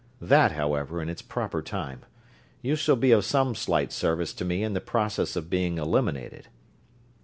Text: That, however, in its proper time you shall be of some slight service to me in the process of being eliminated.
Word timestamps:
That, 0.19 0.53
however, 0.53 0.99
in 0.99 1.09
its 1.09 1.21
proper 1.21 1.61
time 1.61 2.01
you 2.63 2.75
shall 2.75 2.95
be 2.95 3.11
of 3.11 3.23
some 3.23 3.53
slight 3.53 3.91
service 3.91 4.33
to 4.33 4.43
me 4.43 4.63
in 4.63 4.73
the 4.73 4.81
process 4.81 5.35
of 5.35 5.47
being 5.47 5.77
eliminated. 5.77 6.47